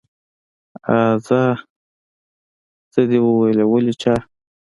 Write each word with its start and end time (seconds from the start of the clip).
آ 0.97 0.97
څه 2.93 3.01
دې 3.09 3.19
وويلې 3.25 3.65
ولې 3.67 3.93
چا. 4.01 4.13